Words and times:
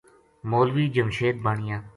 مولوی 0.43 0.89
جمشید 0.89 1.41
بانیا 1.43 1.83